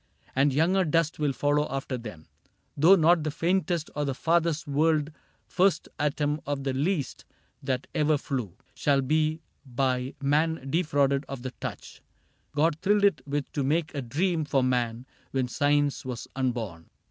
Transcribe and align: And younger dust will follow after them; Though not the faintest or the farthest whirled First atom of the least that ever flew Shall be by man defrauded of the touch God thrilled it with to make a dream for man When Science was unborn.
And 0.35 0.51
younger 0.51 0.83
dust 0.83 1.19
will 1.19 1.31
follow 1.31 1.67
after 1.69 1.95
them; 1.95 2.25
Though 2.75 2.95
not 2.95 3.23
the 3.23 3.29
faintest 3.29 3.91
or 3.95 4.03
the 4.03 4.15
farthest 4.15 4.65
whirled 4.65 5.11
First 5.45 5.89
atom 5.99 6.41
of 6.47 6.63
the 6.63 6.73
least 6.73 7.23
that 7.61 7.85
ever 7.93 8.17
flew 8.17 8.55
Shall 8.73 9.01
be 9.01 9.41
by 9.63 10.15
man 10.19 10.69
defrauded 10.71 11.23
of 11.29 11.43
the 11.43 11.51
touch 11.61 12.01
God 12.55 12.79
thrilled 12.81 13.03
it 13.03 13.21
with 13.27 13.51
to 13.51 13.63
make 13.63 13.93
a 13.93 14.01
dream 14.01 14.43
for 14.43 14.63
man 14.63 15.05
When 15.29 15.47
Science 15.47 16.03
was 16.03 16.27
unborn. 16.35 16.89